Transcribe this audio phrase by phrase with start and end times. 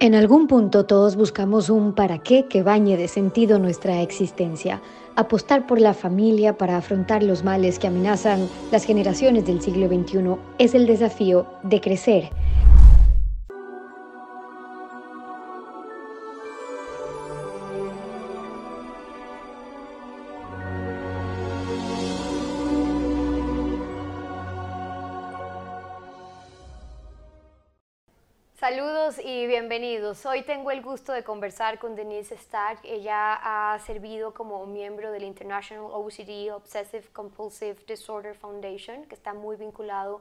[0.00, 4.80] En algún punto todos buscamos un para qué que bañe de sentido nuestra existencia.
[5.16, 10.36] Apostar por la familia para afrontar los males que amenazan las generaciones del siglo XXI
[10.58, 12.30] es el desafío de crecer
[29.16, 30.26] Y bienvenidos.
[30.26, 32.80] Hoy tengo el gusto de conversar con Denise Stark.
[32.84, 33.38] Ella
[33.72, 40.20] ha servido como miembro del International OCD Obsessive Compulsive Disorder Foundation, que está muy vinculado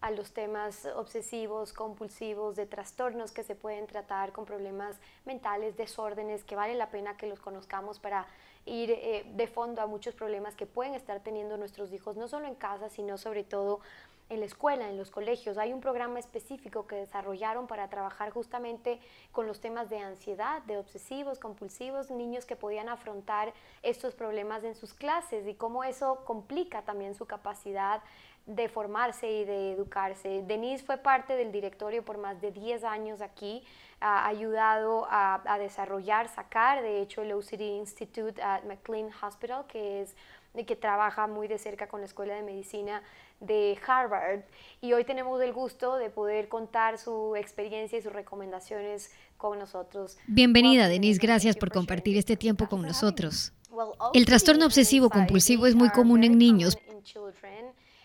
[0.00, 6.42] a los temas obsesivos, compulsivos, de trastornos que se pueden tratar con problemas mentales, desórdenes,
[6.42, 8.26] que vale la pena que los conozcamos para
[8.66, 12.48] ir eh, de fondo a muchos problemas que pueden estar teniendo nuestros hijos, no solo
[12.48, 13.80] en casa, sino sobre todo
[14.28, 15.58] en la escuela, en los colegios.
[15.58, 18.98] Hay un programa específico que desarrollaron para trabajar justamente
[19.32, 24.74] con los temas de ansiedad, de obsesivos, compulsivos, niños que podían afrontar estos problemas en
[24.74, 28.02] sus clases y cómo eso complica también su capacidad
[28.46, 30.42] de formarse y de educarse.
[30.42, 33.62] Denise fue parte del directorio por más de 10 años aquí,
[34.00, 40.14] ha ayudado a, desarrollar, sacar, de hecho, el OCD Institute at McLean Hospital, que es
[40.66, 43.02] que trabaja muy de cerca con la Escuela de Medicina
[43.46, 44.40] de Harvard
[44.80, 50.16] y hoy tenemos el gusto de poder contar su experiencia y sus recomendaciones con nosotros.
[50.26, 51.20] Bienvenida, Denise.
[51.20, 53.52] Gracias por compartir este tiempo con nosotros.
[54.12, 56.78] El trastorno obsesivo compulsivo es muy común en niños.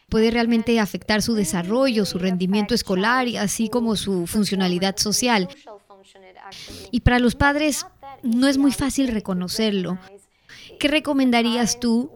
[0.09, 5.47] Puede realmente afectar su desarrollo, su rendimiento escolar y así como su funcionalidad social.
[6.91, 7.85] Y para los padres
[8.23, 9.99] no es muy fácil reconocerlo.
[10.79, 12.09] ¿Qué recomendarías tú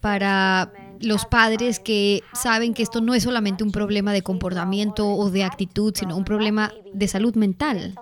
[0.00, 5.30] para los padres que saben que esto no es solamente un problema de comportamiento o
[5.30, 7.94] de actitud, sino un problema de salud mental?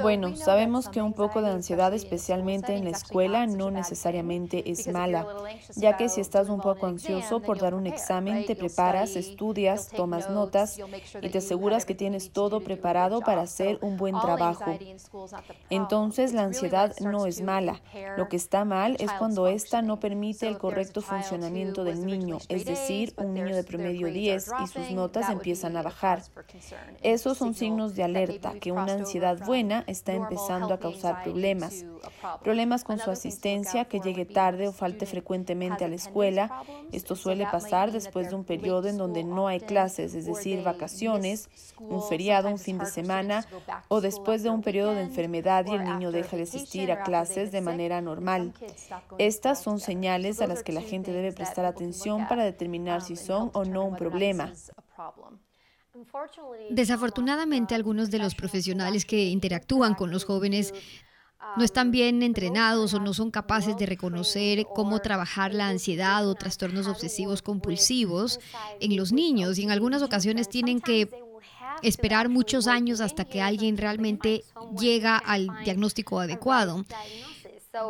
[0.00, 5.26] Bueno, sabemos que un poco de ansiedad, especialmente en la escuela, no necesariamente es mala,
[5.76, 10.30] ya que si estás un poco ansioso por dar un examen, te preparas, estudias, tomas
[10.30, 10.78] notas
[11.20, 14.78] y te aseguras que tienes todo preparado para hacer un buen trabajo.
[15.70, 17.80] Entonces, la ansiedad no es mala.
[18.16, 22.64] Lo que está mal es cuando ésta no permite el correcto funcionamiento del niño, es
[22.64, 26.22] decir, un niño de promedio 10 y sus notas empiezan a bajar.
[27.02, 31.84] Esos son signos de alerta que una ansiedad buena está empezando a causar problemas.
[32.42, 36.62] Problemas con su asistencia, que llegue tarde o falte frecuentemente a la escuela.
[36.92, 41.48] Esto suele pasar después de un periodo en donde no hay clases, es decir, vacaciones,
[41.78, 43.46] un feriado, un fin de semana,
[43.88, 47.50] o después de un periodo de enfermedad y el niño deja de asistir a clases
[47.50, 48.52] de manera normal.
[49.18, 53.50] Estas son señales a las que la gente debe prestar atención para determinar si son
[53.54, 54.52] o no un problema.
[56.70, 60.72] Desafortunadamente, algunos de los profesionales que interactúan con los jóvenes
[61.56, 66.34] no están bien entrenados o no son capaces de reconocer cómo trabajar la ansiedad o
[66.34, 68.40] trastornos obsesivos compulsivos
[68.80, 71.08] en los niños y en algunas ocasiones tienen que
[71.82, 74.44] esperar muchos años hasta que alguien realmente
[74.78, 76.84] llega al diagnóstico adecuado.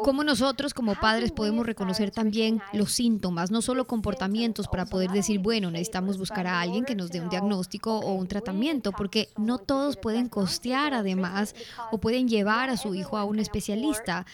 [0.03, 5.38] ¿Cómo nosotros como padres podemos reconocer también los síntomas, no solo comportamientos para poder decir,
[5.38, 8.93] bueno, necesitamos buscar a alguien que nos dé un diagnóstico o un tratamiento?
[8.93, 11.54] Porque no todos pueden costear además
[11.91, 14.26] o pueden llevar a su hijo a un especialista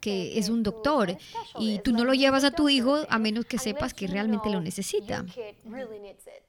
[0.00, 1.16] que es un doctor
[1.58, 4.60] y tú no lo llevas a tu hijo a menos que sepas que realmente lo
[4.60, 5.24] necesita.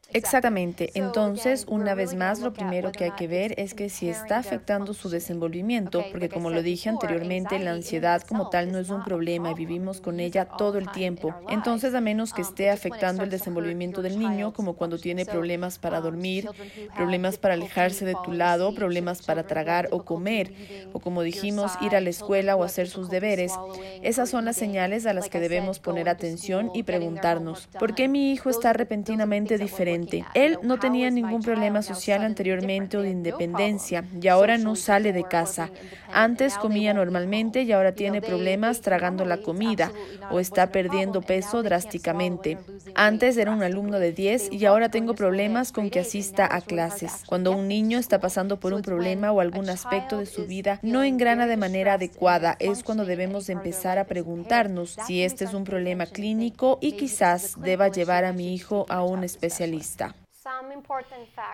[0.10, 0.92] Exactamente.
[0.94, 4.94] Entonces, una vez más, lo primero que hay que ver es que si está afectando
[4.94, 9.50] su desenvolvimiento, porque como lo dije anteriormente, la ansiedad como tal no es un problema
[9.50, 11.34] y vivimos con ella todo el tiempo.
[11.48, 16.00] Entonces, a menos que esté afectando el desenvolvimiento del niño, como cuando tiene problemas para
[16.02, 16.52] dormir,
[16.94, 20.54] problemas para alejarse de tu lado, problemas para tragar o comer,
[20.92, 23.62] o como dijimos, ir a la escuela o hacer sus deberes,
[24.02, 28.32] esas son las señales a las que debemos poner atención y preguntarnos, ¿por qué mi
[28.32, 29.93] hijo está repentinamente diferente?
[30.34, 35.24] Él no tenía ningún problema social anteriormente o de independencia y ahora no sale de
[35.24, 35.70] casa.
[36.12, 39.92] Antes comía normalmente y ahora tiene problemas tragando la comida
[40.32, 42.58] o está perdiendo peso drásticamente.
[42.96, 47.24] Antes era un alumno de 10 y ahora tengo problemas con que asista a clases.
[47.26, 51.04] Cuando un niño está pasando por un problema o algún aspecto de su vida no
[51.04, 56.06] engrana de manera adecuada, es cuando debemos empezar a preguntarnos si este es un problema
[56.06, 59.83] clínico y quizás deba llevar a mi hijo a un especialista.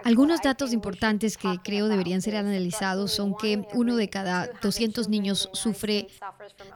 [0.03, 5.49] Algunos datos importantes que creo deberían ser analizados son que uno de cada 200 niños
[5.53, 6.07] sufre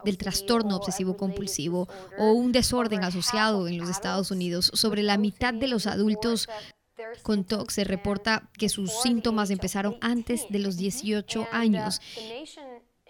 [0.04, 4.70] del trastorno obsesivo compulsivo o un desorden asociado en los Estados Unidos.
[4.74, 6.48] Sobre la mitad de los adultos
[7.22, 12.00] con TOC se reporta que sus síntomas empezaron antes de los 18 años.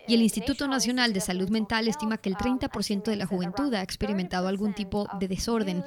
[0.07, 3.83] Y el Instituto Nacional de Salud Mental estima que el 30% de la juventud ha
[3.83, 5.85] experimentado algún tipo de desorden.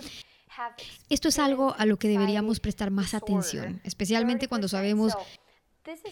[1.09, 5.13] Esto es algo a lo que deberíamos prestar más atención, especialmente cuando sabemos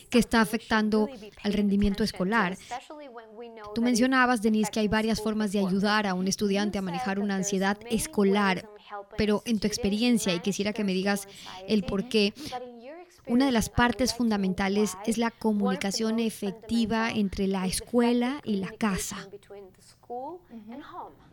[0.10, 1.10] que está afectando
[1.44, 2.58] al rendimiento escolar.
[3.74, 7.36] Tú mencionabas, Denise, que hay varias formas de ayudar a un estudiante a manejar una
[7.36, 8.70] ansiedad escolar,
[9.18, 11.28] pero en tu experiencia, y quisiera que me digas
[11.68, 12.34] el por qué,
[13.28, 19.28] una de las partes fundamentales es la comunicación efectiva entre la escuela y la casa.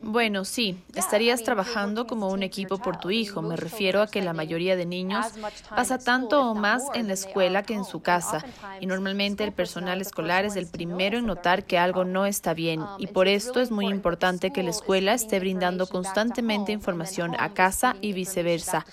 [0.02, 3.40] Bueno, sí, estarías trabajando como un equipo por tu hijo.
[3.40, 5.26] Me refiero a que la mayoría de niños
[5.68, 8.44] pasa tanto o más en la escuela que en su casa.
[8.80, 12.82] Y normalmente el personal escolar es el primero en notar que algo no está bien.
[12.98, 17.96] Y por esto es muy importante que la escuela esté brindando constantemente información a casa
[18.00, 18.84] y viceversa.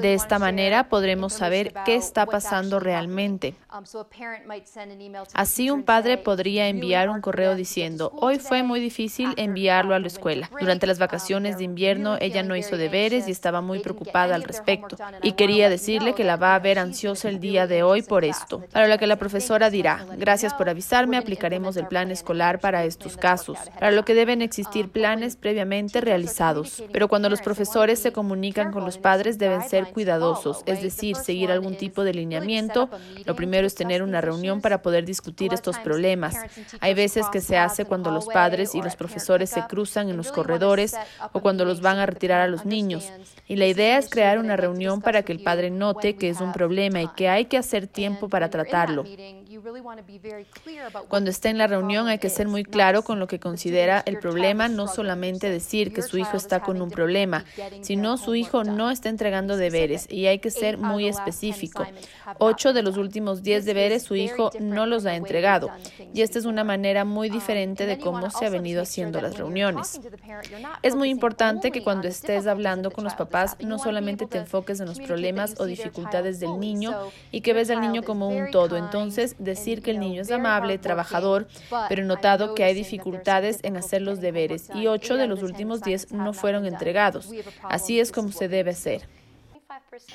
[0.00, 3.54] De esta manera podremos saber qué está pasando realmente.
[3.72, 3.84] Um,
[5.34, 10.06] Así un padre podría enviar un correo diciendo, hoy fue muy difícil enviarlo a la
[10.06, 10.50] escuela.
[10.58, 14.42] Durante las um, vacaciones de invierno ella no hizo deberes y estaba muy preocupada al
[14.42, 14.96] respecto.
[15.22, 18.64] Y quería decirle que la va a ver ansiosa el día de hoy por esto.
[18.72, 23.16] Para lo que la profesora dirá, gracias por avisarme, aplicaremos el plan escolar para estos
[23.16, 23.58] casos.
[23.78, 26.82] Para lo que deben existir um, planes previamente realizados.
[26.92, 31.50] Pero cuando los profesores se comunican con los padres deben ser cuidadosos, es decir, seguir
[31.50, 32.88] algún tipo de lineamiento.
[33.24, 36.36] Lo primero es tener una reunión para poder discutir estos problemas.
[36.80, 40.32] Hay veces que se hace cuando los padres y los profesores se cruzan en los
[40.32, 40.94] corredores
[41.32, 43.10] o cuando los van a retirar a los niños.
[43.46, 46.52] Y la idea es crear una reunión para que el padre note que es un
[46.52, 49.04] problema y que hay que hacer tiempo para tratarlo.
[51.08, 54.18] Cuando esté en la reunión hay que ser muy claro con lo que considera el
[54.18, 57.44] problema, no solamente decir que su hijo está con un problema,
[57.82, 61.86] sino su hijo no está entregando deberes y hay que ser muy específico.
[62.38, 65.70] Ocho de los últimos diez deberes su hijo no los ha entregado.
[66.14, 69.36] y esta es una manera muy um, diferente de cómo se ha venido haciendo las
[69.36, 70.00] reuniones.
[70.82, 74.86] Es muy importante que cuando estés hablando con los papás no solamente te enfoques en
[74.86, 76.94] los problemas o dificultades del niño
[77.30, 78.76] y que ves al niño como un todo.
[78.76, 81.46] Entonces, decir que el niño es amable, trabajador,
[81.88, 85.82] pero he notado que hay dificultades en hacer los deberes y ocho de los últimos
[85.82, 87.30] diez no fueron entregados.
[87.62, 89.19] Así es como se debe hacer.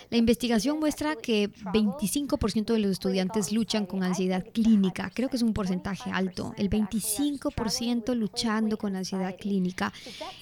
[0.09, 5.11] La investigación muestra que 25% de los estudiantes luchan con ansiedad clínica.
[5.13, 6.53] Creo que es un porcentaje alto.
[6.57, 9.91] El 25% luchando con ansiedad clínica.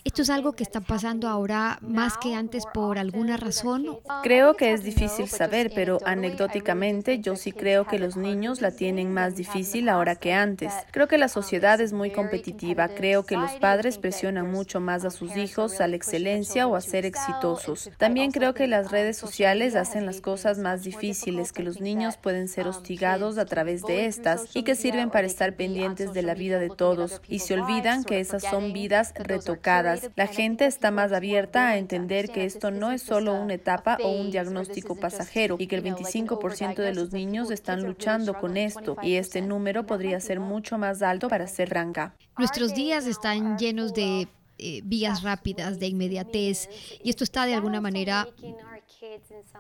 [0.04, 3.98] ¿Esto es algo que está pasando ahora más que antes por alguna razón?
[4.22, 9.14] Creo que es difícil saber, pero anecdóticamente yo sí creo que los niños la tienen
[9.14, 10.72] más difícil ahora que antes.
[10.92, 12.90] Creo que la sociedad es muy competitiva.
[12.90, 16.82] Creo que los padres presionan mucho más a sus hijos a la excelencia o a
[16.82, 17.90] ser exitosos.
[17.98, 22.48] También creo que las redes sociales hacen las cosas más difíciles, que los niños pueden
[22.48, 26.60] ser hostigados a través de estas y que sirven para estar pendientes de la vida
[26.60, 30.10] de todos y se olvidan que esas son vidas retocadas.
[30.16, 34.12] La gente está más abierta a entender que esto no es solo una etapa o
[34.12, 39.16] un diagnóstico pasajero y que el 25% de los niños están luchando con esto y
[39.16, 42.16] este número podría ser mucho más alto para ser ranga.
[42.38, 44.28] Nuestros días están llenos de
[44.60, 46.70] eh, vías rápidas, de inmediatez,
[47.04, 48.28] y esto está de alguna manera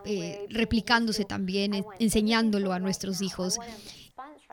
[0.05, 3.59] eh, replicándose también, enseñándolo a nuestros hijos.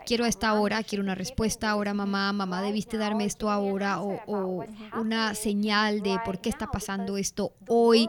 [0.07, 4.65] Quiero a esta hora, quiero una respuesta ahora, mamá, mamá, debiste darme esto ahora, o,
[4.99, 8.09] una señal de por qué está pasando esto hoy.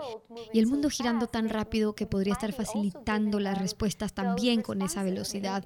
[0.53, 5.03] Y el mundo girando tan rápido que podría estar facilitando las respuestas también con esa
[5.03, 5.65] velocidad.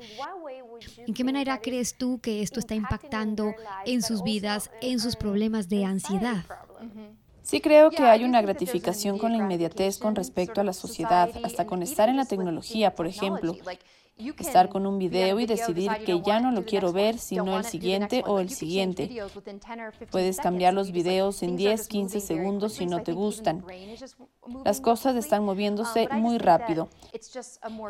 [1.08, 3.54] ¿En qué manera crees tú que esto está impactando
[3.86, 6.46] en sus vidas, en sus problemas de ansiedad?
[7.46, 11.68] Sí creo que hay una gratificación con la inmediatez con respecto a la sociedad, hasta
[11.68, 13.56] con estar en la tecnología, por ejemplo.
[14.40, 18.24] Estar con un video y decidir que ya no lo quiero ver, sino el siguiente
[18.26, 19.12] o el siguiente.
[20.10, 23.64] Puedes cambiar los videos en 10, 15 segundos si no te gustan.
[24.64, 26.88] Las cosas están moviéndose muy rápido.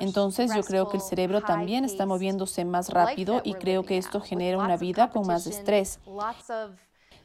[0.01, 4.19] Entonces yo creo que el cerebro también está moviéndose más rápido y creo que esto
[4.19, 5.99] genera una vida con más estrés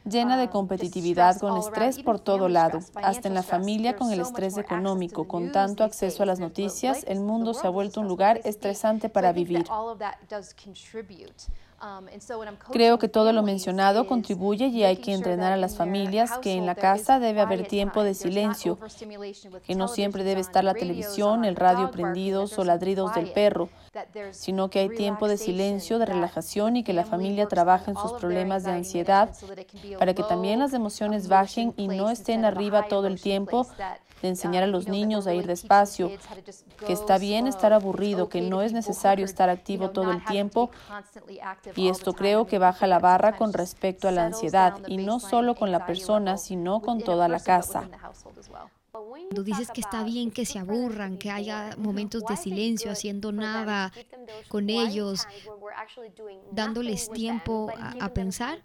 [0.05, 4.57] llena de competitividad con estrés por todo lado, hasta en la familia con el estrés
[4.57, 9.09] económico, con tanto acceso a las noticias, el mundo se ha vuelto un lugar estresante
[9.09, 9.65] para vivir.
[12.73, 16.67] Creo que todo lo mencionado contribuye y hay que entrenar a las familias que en
[16.67, 18.79] la casa debe haber tiempo de silencio,
[19.67, 23.71] que no siempre debe estar la televisión, el radio prendidos o ladridos del perro,
[24.33, 28.13] sino que hay tiempo de silencio, de relajación y que la familia trabaje en sus
[28.13, 29.31] problemas de ansiedad
[29.99, 33.67] para que también las emociones bajen y no estén arriba todo el tiempo
[34.23, 36.11] de enseñar a los niños a ir despacio,
[36.87, 40.71] que está bien estar aburrido, que no es necesario estar activo todo el tiempo.
[41.77, 45.55] Y esto creo que baja la barra con respecto a la ansiedad, y no solo
[45.55, 47.89] con la persona, sino con toda la casa.
[49.35, 53.93] Tú dices que está bien que se aburran, que haya momentos de silencio, haciendo nada
[54.49, 55.27] con ellos,
[56.51, 57.71] dándoles tiempo
[58.01, 58.61] a, pensar.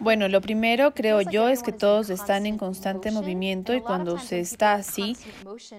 [0.00, 4.40] Bueno, lo primero creo yo es que todos están en constante movimiento y cuando se
[4.40, 5.16] está así,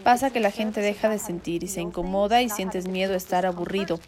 [0.04, 3.46] pasa que la gente deja de sentir y se incomoda y sientes miedo a estar
[3.46, 4.00] aburrido.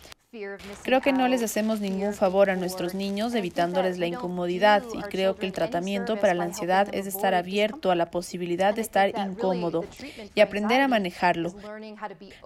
[0.84, 5.36] Creo que no les hacemos ningún favor a nuestros niños evitándoles la incomodidad y creo
[5.36, 9.86] que el tratamiento para la ansiedad es estar abierto a la posibilidad de estar incómodo
[10.36, 11.56] y aprender a manejarlo.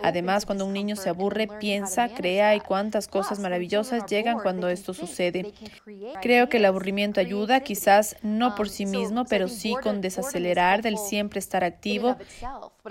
[0.02, 4.94] Además, cuando un niño se aburre, piensa, crea y cuántas cosas maravillosas llegan cuando esto
[4.94, 5.54] sucede.
[6.22, 10.98] Creo que el aburrimiento ayuda, quizás no por sí mismo, pero sí con desacelerar del
[10.98, 12.16] siempre estar activo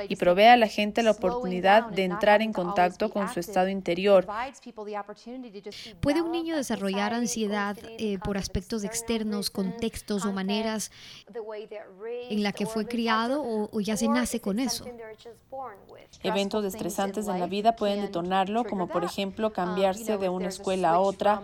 [0.09, 4.27] y provee a la gente la oportunidad de entrar en contacto con su estado interior
[6.01, 10.91] ¿Puede un niño desarrollar ansiedad eh, por aspectos externos, contextos o maneras
[12.31, 14.85] en la que fue criado o, ya se nace con eso?
[16.23, 20.91] Eventos estresantes en la vida pueden detonarlo, como por ejemplo um, cambiarse de una escuela
[20.91, 21.43] a otra,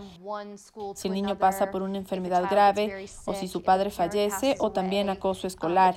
[0.94, 5.10] si el niño pasa por una enfermedad grave o si su padre fallece o también
[5.10, 5.96] acoso um, escolar.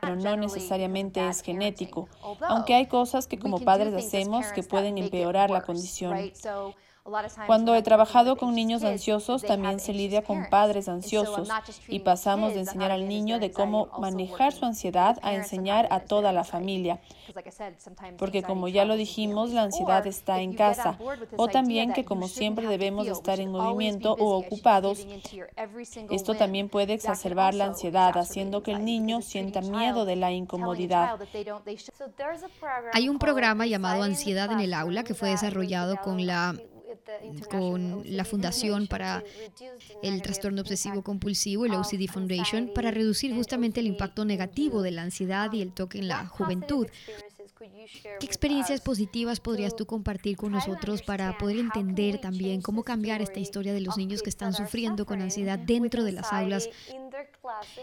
[0.00, 2.08] Pero no necesariamente es genético,
[2.40, 6.32] aunque hay cosas que como padres hacemos que pueden empeorar la condición.
[7.46, 11.50] Cuando he trabajado con niños ansiosos, también se lidia con padres ansiosos
[11.86, 16.32] y pasamos de enseñar al niño de cómo manejar su ansiedad a enseñar a toda
[16.32, 17.00] la familia.
[18.16, 20.98] Porque como ya lo dijimos, la ansiedad está en casa.
[21.36, 25.06] O también que como siempre debemos estar en movimiento o ocupados,
[26.10, 31.20] esto también puede exacerbar la ansiedad, haciendo que el niño sienta miedo de la incomodidad.
[32.94, 36.54] Hay un programa llamado Ansiedad en el aula que fue desarrollado con la
[37.50, 39.22] con la Fundación para
[40.02, 45.02] el Trastorno Obsesivo Compulsivo, el OCD Foundation, para reducir justamente el impacto negativo de la
[45.02, 46.86] ansiedad y el toque en la juventud.
[48.20, 53.40] ¿Qué experiencias positivas podrías tú compartir con nosotros para poder entender también cómo cambiar esta
[53.40, 56.68] historia de los niños que están sufriendo con ansiedad dentro de las aulas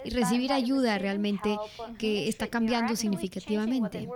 [0.04, 1.58] y recibir ayuda realmente
[1.98, 4.08] que está cambiando significativamente?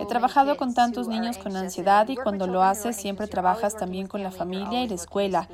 [0.00, 4.22] He trabajado con tantos niños con ansiedad y cuando lo haces siempre trabajas también con
[4.22, 5.48] la familia y la escuela.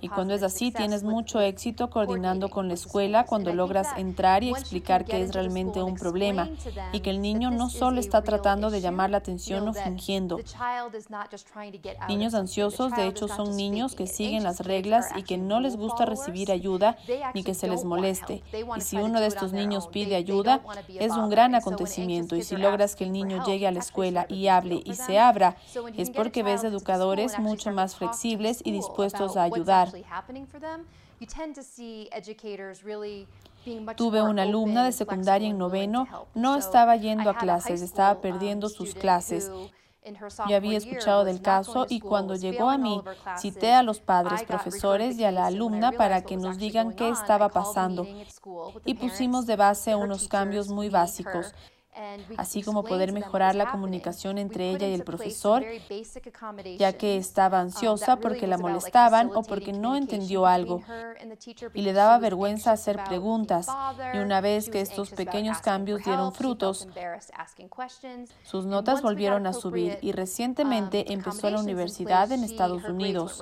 [0.00, 4.50] Y cuando es así, tienes mucho éxito coordinando con la escuela cuando logras entrar y
[4.50, 6.48] explicar que es realmente un problema
[6.92, 10.38] y que el niño no solo está tratando de llamar la atención o fingiendo.
[12.08, 16.04] Niños ansiosos, de hecho, son niños que siguen las reglas y que no les gusta
[16.04, 16.96] recibir ayuda
[17.34, 18.42] ni que se les moleste.
[18.76, 22.36] Y si uno de estos niños pide ayuda, es un gran acontecimiento.
[22.36, 25.56] Y si logras que el niño llegue a la escuela y hable y se abra,
[25.96, 29.69] es porque ves educadores mucho más flexibles y dispuestos a ayudar
[33.96, 38.72] Tuve una alumna de secundaria en noveno, no estaba yendo a clases, estaba perdiendo um,
[38.72, 39.50] sus clases.
[40.48, 43.02] Yo había escuchado del caso y cuando llegó a mí,
[43.36, 47.50] cité a los padres, profesores y a la alumna para que nos digan qué estaba
[47.50, 48.06] pasando.
[48.86, 51.54] y pusimos de base unos cambios muy básicos
[52.36, 55.64] así como poder mejorar la comunicación entre ella y el profesor,
[56.78, 60.82] ya que estaba um, ansiosa porque la molestaban o porque no entendió algo
[61.74, 63.68] y le daba vergüenza hacer preguntas.
[64.14, 66.88] Y una vez que estos pequeños cambios dieron frutos,
[68.42, 73.40] sus notas volvieron a subir y recientemente um, empezó la universidad en Estados Unidos.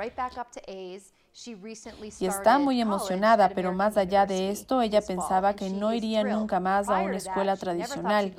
[2.20, 6.58] Y está muy emocionada, pero más allá de esto, ella pensaba que no iría nunca
[6.58, 8.34] más a una escuela tradicional.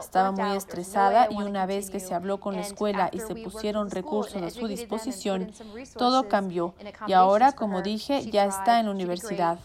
[0.00, 3.90] Estaba muy estresada y una vez que se habló con la escuela y se pusieron
[3.90, 5.52] recursos a su disposición,
[5.96, 6.74] todo cambió.
[7.06, 9.58] Y ahora, como dije, ya está en la universidad.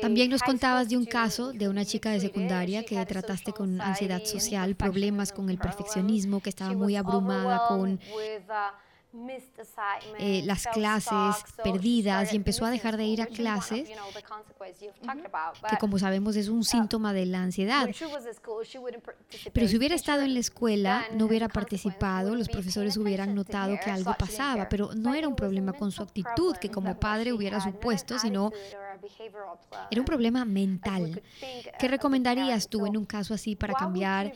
[0.00, 4.24] También nos contabas de un caso de una chica de secundaria que trataste con ansiedad
[4.24, 8.00] social, problemas con el perfeccionismo, que estaba muy abrumada con
[10.18, 13.88] eh, las clases perdidas y empezó a dejar de ir a clases,
[15.68, 17.88] que como sabemos es un síntoma de la ansiedad.
[19.52, 23.90] Pero si hubiera estado en la escuela, no hubiera participado, los profesores hubieran notado que
[23.90, 28.18] algo pasaba, pero no era un problema con su actitud, que como padre hubiera supuesto,
[28.18, 28.52] sino
[29.90, 31.22] era un problema mental.
[31.78, 34.32] ¿Qué recomendarías tú en un caso así para cambiar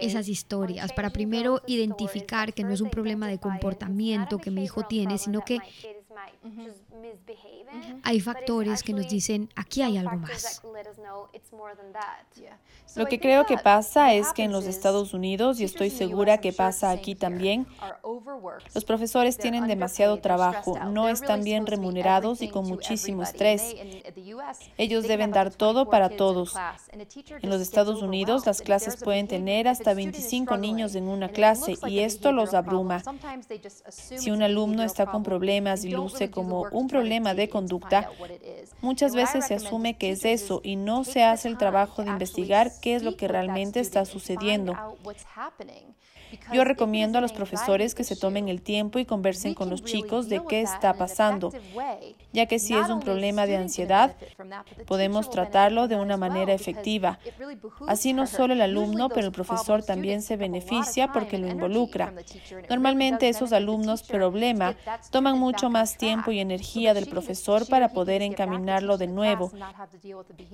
[0.00, 0.92] esas historias?
[0.92, 5.40] Para primero identificar que no es un problema de comportamiento que mi hijo tiene, sino
[5.44, 5.58] que
[8.02, 10.62] hay factores que nos dicen, aquí hay algo más.
[12.96, 16.52] Lo que creo que pasa es que en los Estados Unidos, y estoy segura que
[16.52, 17.66] pasa aquí también,
[18.74, 23.76] los profesores tienen demasiado trabajo, no están bien remunerados y con muchísimo estrés.
[24.78, 26.54] Ellos deben dar todo para todos.
[27.42, 32.00] En los Estados Unidos, las clases pueden tener hasta 25 niños en una clase y
[32.00, 33.02] esto los abruma.
[33.90, 38.10] Si un alumno está con problemas y luce como un problema de conducta,
[38.80, 42.70] muchas veces se asume que es eso y no se hace el trabajo de investigar
[42.82, 44.74] qué es lo que realmente está sucediendo.
[46.52, 50.28] Yo recomiendo a los profesores que se tomen el tiempo y conversen con los chicos
[50.28, 51.52] de qué está pasando,
[52.32, 54.16] ya que si es un problema de ansiedad,
[54.86, 57.18] podemos tratarlo de una manera efectiva.
[57.86, 62.12] Así no solo el alumno, pero el profesor también se beneficia porque lo involucra.
[62.68, 64.74] Normalmente esos alumnos problema
[65.10, 69.50] toman mucho más tiempo y energía del profesor para poder encaminarlo de nuevo,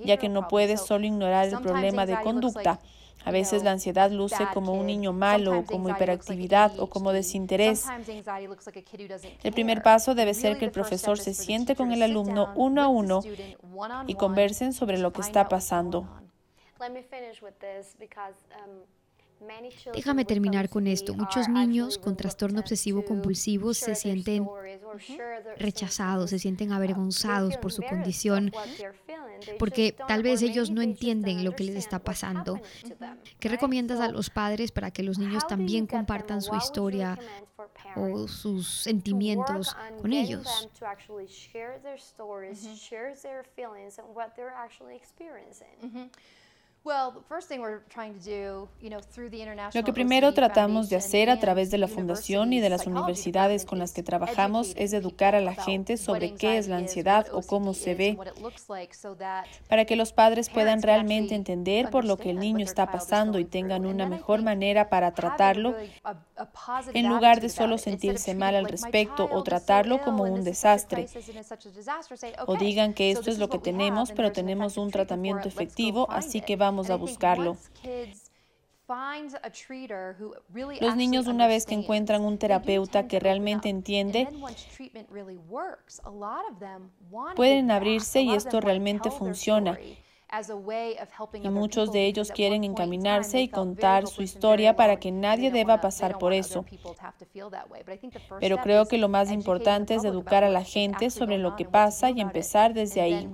[0.03, 2.79] ya que no puede solo ignorar el problema de conducta
[3.23, 7.85] a veces la ansiedad luce como un niño malo, o como hiperactividad o como desinterés.
[9.43, 12.87] El primer paso debe ser que el profesor se siente con el alumno uno a
[12.87, 13.21] uno
[14.07, 16.07] y conversen sobre lo que está pasando.
[19.93, 21.13] Déjame terminar con esto.
[21.13, 24.47] Muchos niños con trastorno obsesivo compulsivo se sienten
[25.57, 28.51] rechazados, se sienten avergonzados por su condición,
[29.59, 32.59] porque tal vez ellos no entienden lo que les está pasando.
[33.39, 37.17] ¿Qué recomiendas a los padres para que los niños también compartan su historia
[37.95, 40.69] o sus sentimientos con ellos?
[49.73, 53.65] Lo que primero tratamos de hacer a través de la Fundación y de las universidades
[53.65, 57.41] con las que trabajamos es educar a la gente sobre qué es la ansiedad o
[57.41, 58.17] cómo se ve,
[59.67, 63.45] para que los padres puedan realmente entender por lo que el niño está pasando y
[63.45, 65.75] tengan una mejor manera para tratarlo,
[66.93, 71.07] en lugar de solo sentirse mal al respecto o tratarlo como un desastre.
[72.45, 76.55] O digan que esto es lo que tenemos, pero tenemos un tratamiento efectivo, así que
[76.75, 77.57] vamos a buscarlo.
[80.81, 84.27] Los niños una vez que encuentran un terapeuta que realmente entiende,
[87.35, 89.79] pueden abrirse y esto realmente funciona.
[91.41, 96.17] Y muchos de ellos quieren encaminarse y contar su historia para que nadie deba pasar
[96.17, 96.65] por eso.
[98.39, 102.09] Pero creo que lo más importante es educar a la gente sobre lo que pasa
[102.09, 103.31] y empezar desde ahí.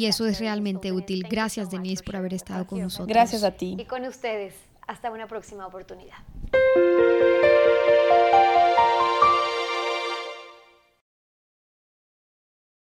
[0.00, 1.26] Y eso es realmente útil.
[1.28, 3.06] Gracias, Denise, por haber estado con nosotros.
[3.06, 3.76] Gracias a ti.
[3.78, 4.54] Y con ustedes.
[4.86, 6.16] Hasta una próxima oportunidad.